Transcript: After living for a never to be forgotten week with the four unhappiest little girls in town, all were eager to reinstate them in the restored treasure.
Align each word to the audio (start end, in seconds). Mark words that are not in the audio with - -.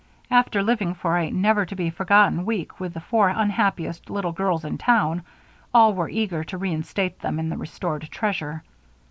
After 0.31 0.63
living 0.63 0.95
for 0.95 1.15
a 1.15 1.29
never 1.29 1.63
to 1.63 1.75
be 1.75 1.91
forgotten 1.91 2.43
week 2.43 2.79
with 2.79 2.95
the 2.95 2.99
four 2.99 3.29
unhappiest 3.29 4.09
little 4.09 4.31
girls 4.31 4.65
in 4.65 4.79
town, 4.79 5.21
all 5.75 5.93
were 5.93 6.09
eager 6.09 6.43
to 6.45 6.57
reinstate 6.57 7.19
them 7.19 7.37
in 7.37 7.49
the 7.49 7.57
restored 7.57 8.07
treasure. 8.09 8.63